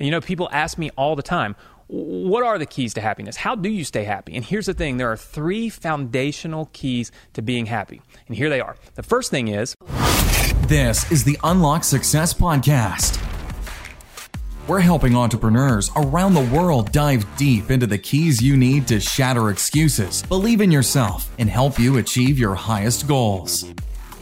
[0.00, 1.54] And you know, people ask me all the time,
[1.86, 3.36] what are the keys to happiness?
[3.36, 4.34] How do you stay happy?
[4.34, 8.00] And here's the thing there are three foundational keys to being happy.
[8.26, 8.76] And here they are.
[8.94, 9.74] The first thing is
[10.68, 13.22] This is the Unlock Success Podcast.
[14.68, 19.50] We're helping entrepreneurs around the world dive deep into the keys you need to shatter
[19.50, 23.66] excuses, believe in yourself, and help you achieve your highest goals.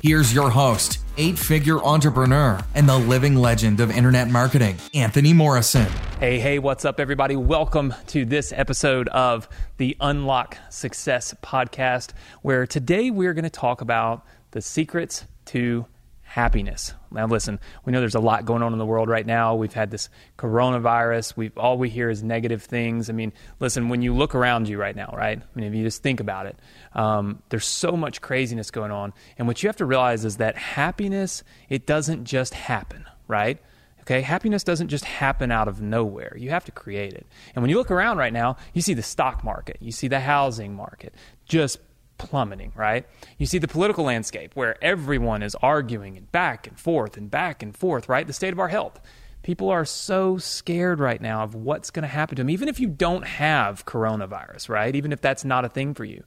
[0.03, 5.87] Here's your host, eight figure entrepreneur, and the living legend of internet marketing, Anthony Morrison.
[6.19, 7.37] Hey, hey, what's up, everybody?
[7.37, 13.81] Welcome to this episode of the Unlock Success Podcast, where today we're going to talk
[13.81, 15.87] about the secrets to
[16.29, 16.93] happiness.
[17.11, 19.55] Now, listen, we know there's a lot going on in the world right now.
[19.55, 21.39] We've had this coronavirus.
[21.39, 23.09] We've all we hear is negative things.
[23.09, 25.41] I mean, listen, when you look around you right now, right?
[25.41, 26.59] I mean, if you just think about it,
[26.93, 29.15] um, there's so much craziness going on.
[29.39, 33.59] And what you have to realize is that happiness it doesn't just happen, right?
[34.03, 36.37] Okay, happiness doesn't just happen out of nowhere.
[36.39, 37.27] You have to create it.
[37.55, 40.21] And when you look around right now, you see the stock market, you see the
[40.21, 41.15] housing market
[41.47, 41.79] just
[42.19, 43.07] plummeting, right?
[43.39, 47.63] You see the political landscape where everyone is arguing and back and forth and back
[47.63, 48.27] and forth, right?
[48.27, 49.01] The state of our health.
[49.43, 52.81] People are so scared right now of what's going to happen to them, even if
[52.81, 54.95] you don't have coronavirus, right?
[54.95, 56.23] Even if that's not a thing for you.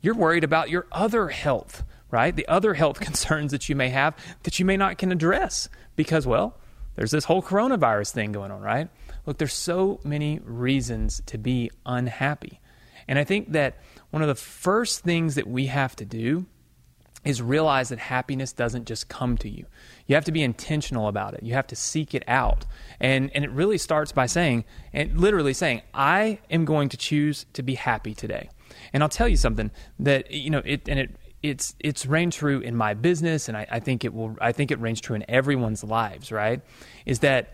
[0.00, 2.34] You're worried about your other health, right?
[2.34, 6.26] The other health concerns that you may have that you may not can address because,
[6.26, 6.56] well,
[6.94, 8.88] there's this whole coronavirus thing going on, right?
[9.26, 12.60] Look, there's so many reasons to be unhappy.
[13.08, 13.78] And I think that
[14.10, 16.46] one of the first things that we have to do
[17.24, 19.64] is realize that happiness doesn't just come to you.
[20.06, 21.42] You have to be intentional about it.
[21.42, 22.66] You have to seek it out.
[22.98, 27.46] And and it really starts by saying and literally saying, I am going to choose
[27.52, 28.48] to be happy today.
[28.92, 32.60] And I'll tell you something that you know, it and it it's it's reigned true
[32.60, 35.24] in my business and I, I think it will I think it reigns true in
[35.28, 36.60] everyone's lives, right?
[37.06, 37.52] Is that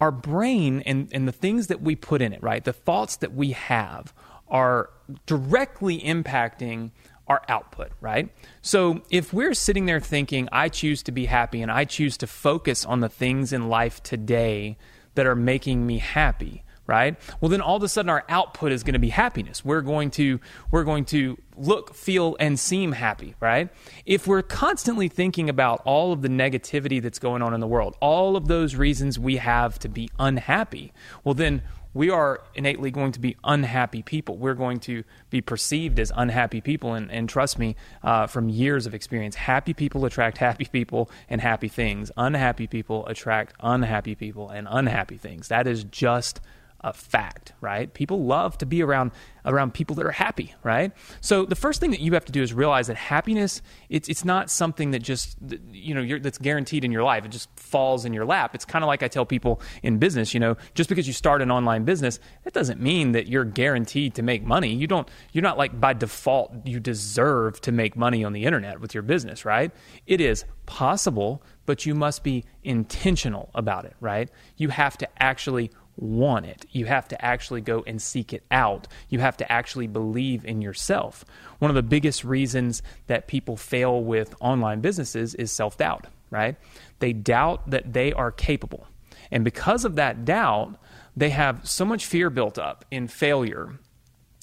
[0.00, 2.64] our brain and, and the things that we put in it, right?
[2.64, 4.14] The thoughts that we have
[4.50, 4.90] are
[5.26, 6.90] directly impacting
[7.28, 8.28] our output, right?
[8.60, 12.26] So if we're sitting there thinking, I choose to be happy and I choose to
[12.26, 14.76] focus on the things in life today
[15.14, 17.16] that are making me happy, right?
[17.40, 19.64] Well, then all of a sudden our output is going to be happiness.
[19.64, 20.40] We're going to
[20.72, 23.68] we're going to look, feel and seem happy, right?
[24.06, 27.96] If we're constantly thinking about all of the negativity that's going on in the world,
[28.00, 30.92] all of those reasons we have to be unhappy,
[31.22, 31.62] well then
[31.92, 34.36] we are innately going to be unhappy people.
[34.36, 36.94] We're going to be perceived as unhappy people.
[36.94, 41.40] And, and trust me, uh, from years of experience, happy people attract happy people and
[41.40, 42.12] happy things.
[42.16, 45.48] Unhappy people attract unhappy people and unhappy things.
[45.48, 46.40] That is just
[46.82, 47.92] a fact, right?
[47.92, 49.12] People love to be around
[49.44, 50.92] around people that are happy, right?
[51.20, 54.24] So the first thing that you have to do is realize that happiness it's it's
[54.24, 55.36] not something that just
[55.70, 57.24] you know that's guaranteed in your life.
[57.24, 58.54] It just falls in your lap.
[58.54, 61.42] It's kind of like I tell people in business, you know, just because you start
[61.42, 64.74] an online business, that doesn't mean that you're guaranteed to make money.
[64.74, 68.80] You don't you're not like by default you deserve to make money on the internet
[68.80, 69.70] with your business, right?
[70.06, 74.30] It is possible, but you must be intentional about it, right?
[74.56, 76.66] You have to actually want it.
[76.70, 78.88] You have to actually go and seek it out.
[79.08, 81.24] You have to actually believe in yourself.
[81.58, 86.56] One of the biggest reasons that people fail with online businesses is self doubt, right?
[86.98, 88.86] They doubt that they are capable.
[89.30, 90.76] And because of that doubt,
[91.16, 93.78] they have so much fear built up in failure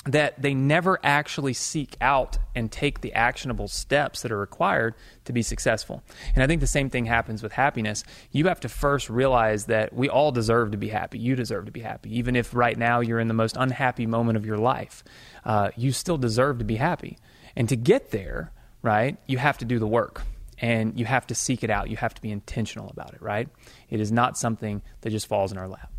[0.08, 4.96] that they never actually seek out and take the actionable steps that are required
[5.26, 6.02] to be successful.
[6.34, 8.04] And I think the same thing happens with happiness.
[8.32, 11.20] You have to first realize that we all deserve to be happy.
[11.20, 12.18] You deserve to be happy.
[12.18, 15.04] Even if right now you're in the most unhappy moment of your life,
[15.44, 17.18] uh, you still deserve to be happy.
[17.56, 18.52] And to get there,
[18.82, 20.22] right, you have to do the work
[20.60, 21.90] and you have to seek it out.
[21.90, 23.50] You have to be intentional about it, right?
[23.90, 25.92] It is not something that just falls in our lap.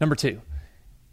[0.00, 0.40] Number two,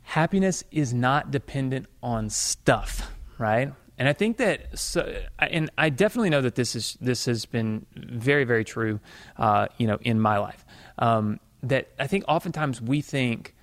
[0.10, 3.72] happiness is not dependent on stuff, right?
[4.00, 7.86] And I think that, so, and I definitely know that this is this has been
[7.96, 9.00] very, very true,
[9.38, 10.66] uh, you know, in my life.
[10.98, 13.54] Um, that I think oftentimes we think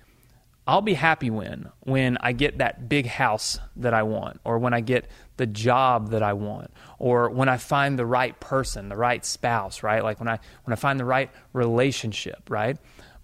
[0.67, 4.73] I'll be happy when when I get that big house that I want, or when
[4.73, 8.95] I get the job that I want, or when I find the right person, the
[8.95, 10.01] right spouse, right?
[10.01, 12.77] Like when I when I find the right relationship, right?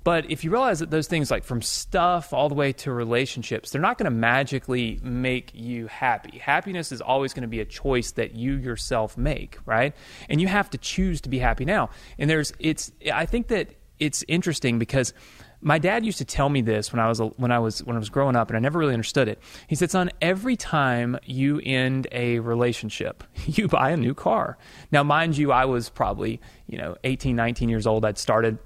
[0.03, 3.71] But if you realize that those things, like from stuff all the way to relationships,
[3.71, 6.39] they're not going to magically make you happy.
[6.39, 9.95] Happiness is always going to be a choice that you yourself make, right?
[10.29, 11.89] And you have to choose to be happy now.
[12.17, 15.13] And there's, it's, I think that it's interesting because
[15.61, 17.99] my dad used to tell me this when I was when I was when I
[17.99, 19.39] was growing up, and I never really understood it.
[19.67, 24.57] He said, "Son, every time you end a relationship, you buy a new car."
[24.91, 28.03] Now, mind you, I was probably you know 18, 19 years old.
[28.03, 28.57] I'd started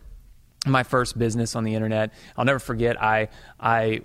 [0.69, 2.13] my first business on the internet.
[2.35, 3.01] I'll never forget.
[3.01, 3.29] I
[3.59, 4.01] I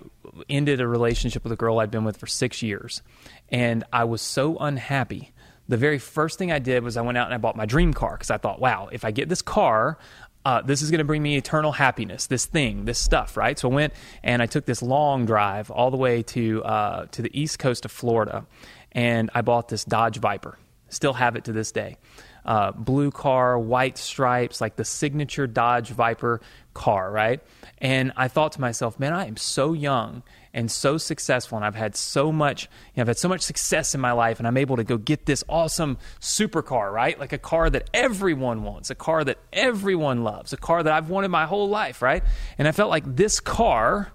[0.49, 3.01] ended a relationship with a girl I'd been with for six years,
[3.49, 5.31] and I was so unhappy.
[5.67, 7.93] The very first thing I did was I went out and I bought my dream
[7.93, 9.97] car because I thought, wow, if I get this car,
[10.45, 12.27] uh, this is going to bring me eternal happiness.
[12.27, 13.57] This thing, this stuff, right?
[13.57, 13.93] So I went
[14.23, 17.85] and I took this long drive all the way to uh, to the east coast
[17.85, 18.45] of Florida,
[18.91, 20.57] and I bought this Dodge Viper.
[20.89, 21.97] Still have it to this day
[22.45, 26.41] uh, blue car, white stripes, like the signature Dodge Viper
[26.73, 27.41] car, right?
[27.77, 30.23] And I thought to myself, man, I am so young
[30.53, 33.95] and so successful, and I've had so much, you know, I've had so much success
[33.95, 37.19] in my life, and I'm able to go get this awesome supercar, right?
[37.19, 41.09] Like a car that everyone wants, a car that everyone loves, a car that I've
[41.09, 42.23] wanted my whole life, right?
[42.57, 44.11] And I felt like this car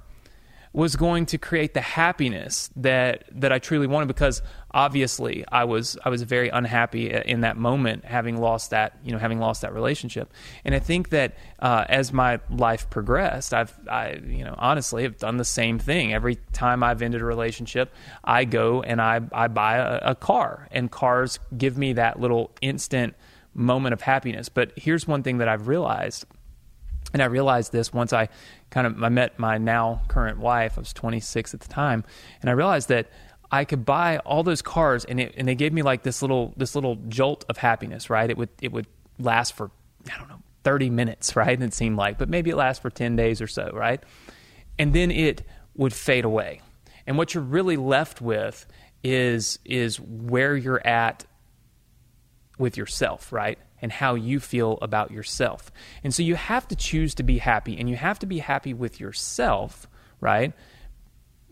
[0.73, 5.99] was going to create the happiness that that I truly wanted because obviously I was
[6.05, 9.73] I was very unhappy in that moment having lost that you know having lost that
[9.73, 10.33] relationship.
[10.65, 15.19] And I think that uh, as my life progressed I've I you know honestly have
[15.19, 16.13] done the same thing.
[16.13, 17.93] Every time I've ended a relationship
[18.25, 22.51] I go and I I buy a, a car and cars give me that little
[22.61, 23.15] instant
[23.55, 24.49] moment of happiness.
[24.49, 26.27] But here's one thing that I've realized
[27.13, 28.29] and I realized this once I
[28.71, 30.75] kind of I met my now current wife.
[30.77, 32.05] I was 26 at the time,
[32.41, 33.11] and I realized that
[33.51, 36.53] I could buy all those cars, and it, and they gave me like this little
[36.57, 38.11] this little jolt of happiness.
[38.11, 38.29] Right?
[38.29, 38.87] It would it would
[39.19, 39.71] last for
[40.13, 41.61] I don't know 30 minutes, right?
[41.61, 44.03] It seemed like, but maybe it lasts for 10 days or so, right?
[44.79, 45.43] And then it
[45.75, 46.61] would fade away,
[47.07, 48.67] and what you're really left with
[49.03, 51.25] is is where you're at
[52.59, 53.59] with yourself, right?
[53.81, 55.71] And how you feel about yourself.
[56.03, 58.75] And so you have to choose to be happy, and you have to be happy
[58.75, 59.87] with yourself,
[60.21, 60.53] right?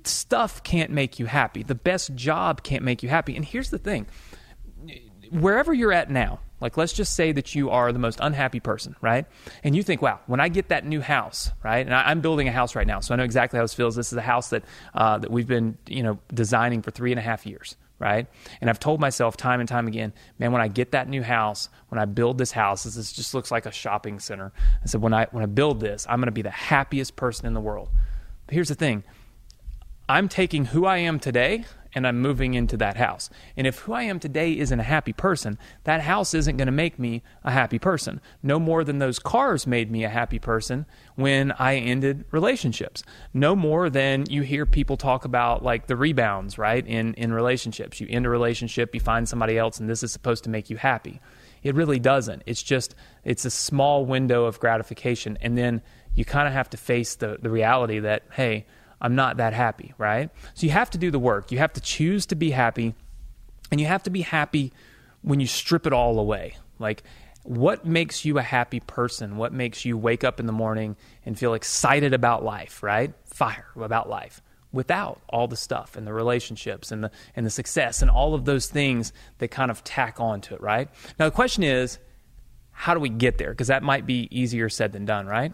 [0.04, 1.62] Stuff can't make you happy.
[1.62, 3.36] The best job can't make you happy.
[3.36, 4.06] And here's the thing
[5.30, 8.96] wherever you're at now, like let's just say that you are the most unhappy person,
[9.00, 9.26] right?
[9.62, 11.84] And you think, wow, when I get that new house, right?
[11.84, 13.96] And I, am building a house right now, so I know exactly how this feels.
[13.96, 14.64] This is a house that
[14.94, 18.26] uh, that we've been, you know, designing for three and a half years, right?
[18.60, 21.68] And I've told myself time and time again, man, when I get that new house,
[21.88, 24.52] when I build this house, this just looks like a shopping center.
[24.82, 27.46] I said, when I when I build this, I'm going to be the happiest person
[27.46, 27.88] in the world.
[28.46, 29.04] But here's the thing.
[30.08, 31.64] I'm taking who I am today
[31.96, 33.30] and I'm moving into that house.
[33.56, 36.72] And if who I am today isn't a happy person, that house isn't going to
[36.72, 38.20] make me a happy person.
[38.42, 40.84] No more than those cars made me a happy person
[41.14, 43.02] when I ended relationships.
[43.32, 46.86] No more than you hear people talk about like the rebounds, right?
[46.86, 47.98] In in relationships.
[47.98, 50.76] You end a relationship, you find somebody else and this is supposed to make you
[50.76, 51.22] happy.
[51.62, 52.42] It really doesn't.
[52.44, 52.94] It's just
[53.24, 55.80] it's a small window of gratification and then
[56.14, 58.66] you kind of have to face the the reality that hey,
[59.00, 60.30] I'm not that happy, right?
[60.54, 61.52] So you have to do the work.
[61.52, 62.94] You have to choose to be happy,
[63.70, 64.72] and you have to be happy
[65.22, 66.56] when you strip it all away.
[66.78, 67.02] Like,
[67.42, 69.36] what makes you a happy person?
[69.36, 73.12] What makes you wake up in the morning and feel excited about life, right?
[73.24, 78.02] Fire about life without all the stuff and the relationships and the and the success
[78.02, 80.88] and all of those things that kind of tack onto it, right?
[81.18, 81.98] Now the question is,
[82.72, 83.50] how do we get there?
[83.50, 85.52] Because that might be easier said than done, right?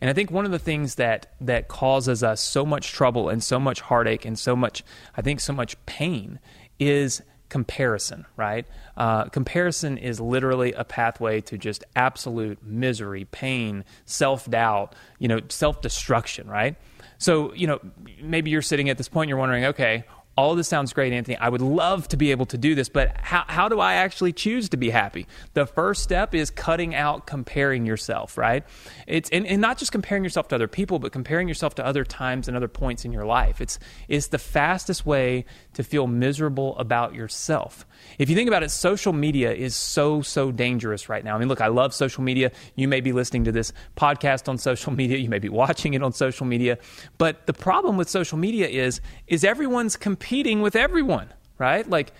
[0.00, 3.42] And I think one of the things that that causes us so much trouble and
[3.42, 4.82] so much heartache and so much,
[5.16, 6.38] I think, so much pain
[6.78, 8.66] is comparison, right?
[8.96, 15.40] Uh, comparison is literally a pathway to just absolute misery, pain, self doubt, you know,
[15.48, 16.76] self destruction, right?
[17.18, 17.80] So, you know,
[18.22, 20.04] maybe you're sitting at this point, you're wondering, okay,
[20.40, 21.36] all this sounds great, Anthony.
[21.36, 24.32] I would love to be able to do this, but how, how do I actually
[24.32, 25.26] choose to be happy?
[25.52, 28.64] The first step is cutting out comparing yourself, right?
[29.06, 32.04] It's and, and not just comparing yourself to other people, but comparing yourself to other
[32.04, 33.60] times and other points in your life.
[33.60, 33.78] It's
[34.08, 35.44] it's the fastest way
[35.74, 37.86] to feel miserable about yourself.
[38.18, 41.36] If you think about it, social media is so, so dangerous right now.
[41.36, 42.50] I mean, look, I love social media.
[42.74, 45.18] You may be listening to this podcast on social media.
[45.18, 46.78] You may be watching it on social media.
[47.18, 49.96] But the problem with social media is, is everyone's
[50.30, 51.90] competing with everyone, right?
[51.90, 52.12] Like,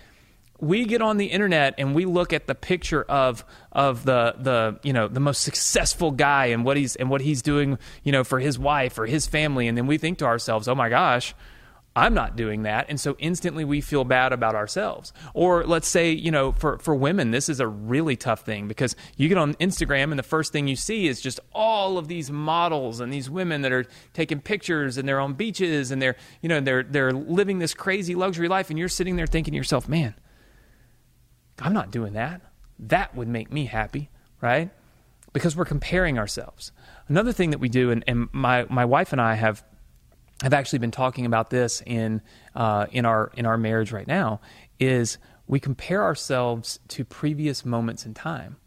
[0.59, 4.77] we get on the internet and we look at the picture of of the the
[4.83, 8.23] you know the most successful guy and what he's and what he's doing you know
[8.23, 11.33] for his wife or his family and then we think to ourselves oh my gosh
[11.93, 12.85] I'm not doing that.
[12.87, 15.11] And so instantly we feel bad about ourselves.
[15.33, 18.95] Or let's say, you know, for, for women, this is a really tough thing because
[19.17, 22.31] you get on Instagram and the first thing you see is just all of these
[22.31, 26.47] models and these women that are taking pictures and they're on beaches and they're, you
[26.47, 28.69] know, they're, they're living this crazy luxury life.
[28.69, 30.15] And you're sitting there thinking to yourself, man,
[31.59, 32.41] I'm not doing that.
[32.79, 34.69] That would make me happy, right?
[35.33, 36.71] Because we're comparing ourselves.
[37.09, 39.61] Another thing that we do, and, and my, my wife and I have
[40.43, 42.21] I've actually been talking about this in
[42.55, 44.41] uh, in our in our marriage right now.
[44.79, 45.17] Is
[45.47, 48.57] we compare ourselves to previous moments in time.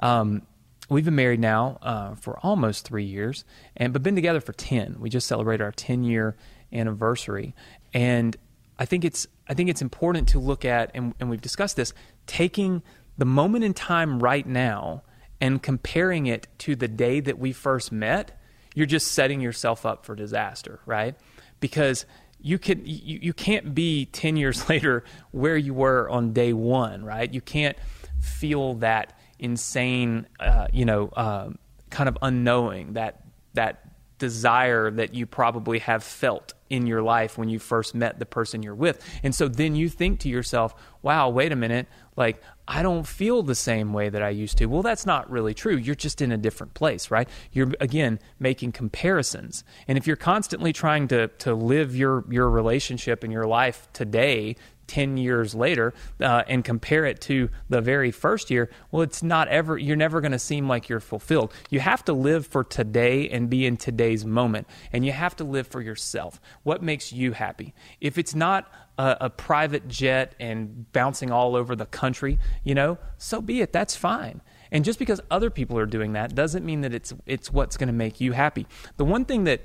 [0.00, 0.42] Um,
[0.88, 3.44] we've been married now uh, for almost three years,
[3.76, 4.96] and but been together for ten.
[4.98, 6.36] We just celebrated our ten year
[6.72, 7.54] anniversary,
[7.94, 8.36] and
[8.78, 11.94] I think it's I think it's important to look at, and, and we've discussed this,
[12.26, 12.82] taking
[13.16, 15.02] the moment in time right now
[15.40, 18.35] and comparing it to the day that we first met.
[18.76, 21.16] You're just setting yourself up for disaster, right?
[21.58, 22.06] Because
[22.40, 25.02] you can you, you can't be 10 years later
[25.32, 27.78] where you were on day one right you can't
[28.20, 31.50] feel that insane, uh, you know, uh,
[31.90, 33.22] kind of unknowing that
[33.54, 38.26] that desire that you probably have felt in your life when you first met the
[38.26, 39.04] person you're with.
[39.22, 43.42] And so then you think to yourself, wow, wait a minute, like I don't feel
[43.42, 44.66] the same way that I used to.
[44.66, 45.76] Well, that's not really true.
[45.76, 47.28] You're just in a different place, right?
[47.52, 49.62] You're again making comparisons.
[49.86, 54.56] And if you're constantly trying to to live your your relationship and your life today
[54.86, 59.48] 10 years later uh, and compare it to the very first year, well, it's not
[59.48, 61.52] ever, you're never going to seem like you're fulfilled.
[61.70, 64.66] You have to live for today and be in today's moment.
[64.92, 66.40] And you have to live for yourself.
[66.62, 67.74] What makes you happy?
[68.00, 72.98] If it's not a, a private jet and bouncing all over the country, you know,
[73.18, 73.72] so be it.
[73.72, 74.40] That's fine.
[74.72, 77.86] And just because other people are doing that doesn't mean that it's it's what's going
[77.86, 78.66] to make you happy.
[78.96, 79.62] The one thing that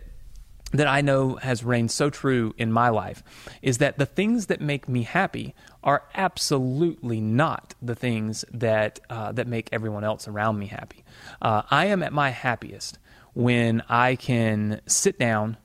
[0.71, 3.23] that I know has reigned so true in my life
[3.61, 9.31] is that the things that make me happy are absolutely not the things that uh,
[9.33, 11.03] that make everyone else around me happy.
[11.41, 12.99] Uh, I am at my happiest
[13.33, 15.57] when I can sit down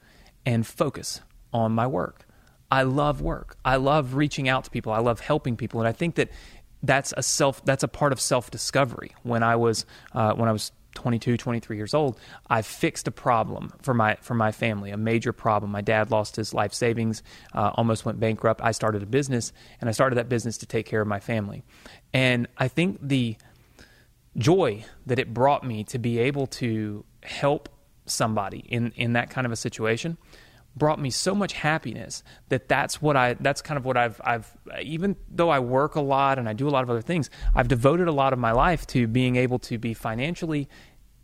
[0.44, 1.20] and focus
[1.52, 2.26] on my work.
[2.70, 3.56] I love work.
[3.64, 4.92] I love reaching out to people.
[4.92, 6.30] I love helping people, and I think that
[6.82, 9.12] that's a self that's a part of self discovery.
[9.22, 13.72] When I was uh, when I was 22, 23 years old, I fixed a problem
[13.82, 15.70] for my for my family, a major problem.
[15.70, 17.22] My dad lost his life savings,
[17.54, 18.60] uh, almost went bankrupt.
[18.64, 21.62] I started a business, and I started that business to take care of my family.
[22.12, 23.36] And I think the
[24.36, 27.68] joy that it brought me to be able to help
[28.06, 30.16] somebody in in that kind of a situation
[30.76, 34.56] brought me so much happiness that that's what I that's kind of what I've I've
[34.82, 37.68] even though I work a lot and I do a lot of other things I've
[37.68, 40.68] devoted a lot of my life to being able to be financially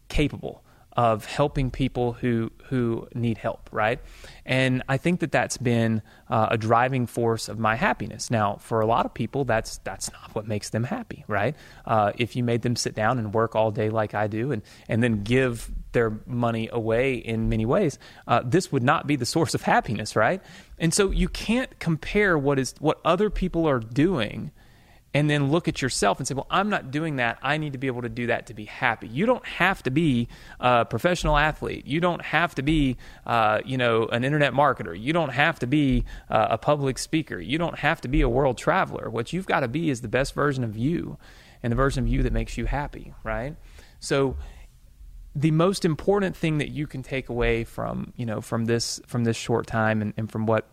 [0.09, 0.65] capable
[0.95, 4.01] of helping people who who need help, right?
[4.45, 8.31] And I think that that's been uh, a driving force of my happiness.
[8.31, 11.57] Now, for a lot of people, that's that's not what makes them happy, right?
[11.87, 14.63] Uh, if you made them sit down and work all day like I do, and
[14.89, 19.27] and then give their money away in many ways, uh, this would not be the
[19.27, 20.43] source of happiness, right?
[20.79, 24.51] And so you can't compare what is what other people are doing
[25.15, 27.39] and then look at yourself and say, well, I'm not doing that.
[27.43, 29.09] I need to be able to do that to be happy.
[29.09, 30.29] You don't have to be
[30.59, 31.87] a professional athlete.
[31.87, 34.99] You don't have to be, uh, you know, an internet marketer.
[34.99, 37.39] You don't have to be uh, a public speaker.
[37.39, 39.11] You don't have to be a world traveler.
[39.11, 41.19] What you've got to be is the best version of you
[41.63, 43.57] and the version of you that makes you happy, right?
[44.01, 44.37] So
[45.35, 49.25] the most important thing that you can take away from, you know, from this from
[49.25, 50.69] this short time and, and from what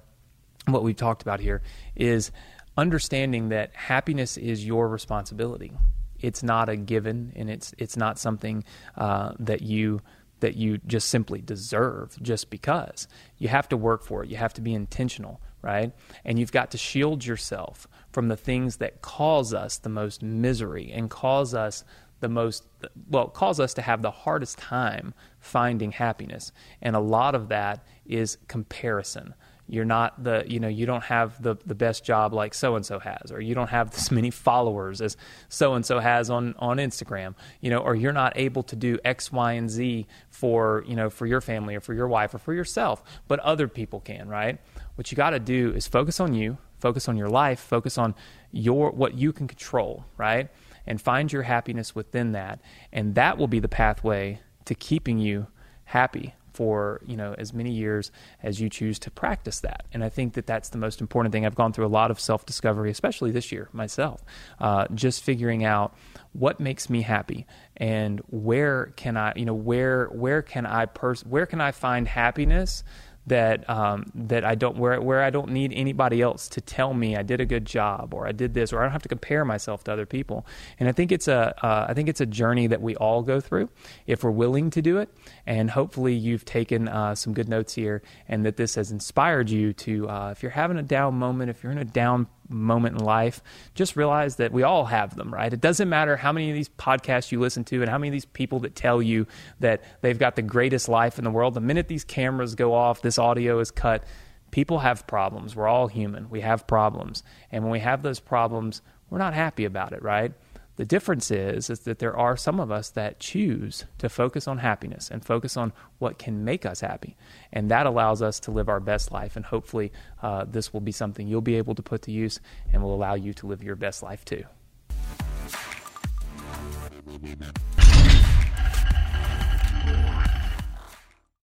[0.65, 1.61] what we've talked about here
[1.95, 2.31] is
[2.79, 5.73] understanding that happiness is your responsibility.
[6.19, 8.63] It's not a given, and it's it's not something
[8.97, 10.01] uh, that you
[10.39, 13.07] that you just simply deserve just because.
[13.37, 14.29] You have to work for it.
[14.29, 15.91] You have to be intentional, right?
[16.23, 20.91] And you've got to shield yourself from the things that cause us the most misery
[20.93, 21.83] and cause us
[22.21, 22.65] the most
[23.09, 27.85] well cause us to have the hardest time finding happiness and a lot of that
[28.05, 29.33] is comparison
[29.69, 32.85] you're not the you know you don't have the the best job like so and
[32.85, 35.15] so has or you don't have as many followers as
[35.47, 38.97] so and so has on on Instagram you know or you're not able to do
[39.05, 42.39] x y and z for you know for your family or for your wife or
[42.39, 44.59] for yourself but other people can right?
[44.95, 48.15] What you got to do is focus on you focus on your life focus on
[48.51, 50.49] your what you can control right?
[50.87, 52.59] And find your happiness within that
[52.91, 55.47] and that will be the pathway to keeping you
[55.85, 58.11] happy for you know as many years
[58.43, 59.85] as you choose to practice that.
[59.93, 61.45] And i think that that's the most important thing.
[61.45, 64.25] I've gone through a lot of self-discovery especially this year myself
[64.59, 65.95] uh, just figuring out
[66.33, 67.47] what makes me happy
[67.77, 72.09] and where can i you know where where can i pers- where can i find
[72.09, 72.83] happiness
[73.29, 77.15] that um, that I don't where where I don't need anybody else to tell me
[77.15, 79.45] I did a good job or I did this or I don't have to compare
[79.45, 80.45] myself to other people.
[80.79, 83.39] And I think it's a uh, I think it's a journey that we all go
[83.39, 83.69] through
[84.05, 85.09] if we're willing to do it.
[85.45, 89.73] And hopefully you've taken uh, some good notes here and that this has inspired you
[89.73, 93.05] to uh, if you're having a down moment, if you're in a down moment in
[93.05, 93.41] life,
[93.75, 95.53] just realize that we all have them, right?
[95.53, 98.13] It doesn't matter how many of these podcasts you listen to and how many of
[98.13, 99.27] these people that tell you
[99.59, 101.53] that they've got the greatest life in the world.
[101.53, 104.03] The minute these cameras go off, this audio is cut.
[104.51, 105.55] People have problems.
[105.55, 106.29] We're all human.
[106.29, 107.23] We have problems.
[107.51, 110.33] And when we have those problems, we're not happy about it, right?
[110.79, 114.59] The difference is, is that there are some of us that choose to focus on
[114.59, 117.17] happiness and focus on what can make us happy.
[117.51, 119.35] And that allows us to live our best life.
[119.35, 122.39] And hopefully, uh, this will be something you'll be able to put to use
[122.71, 124.45] and will allow you to live your best life too.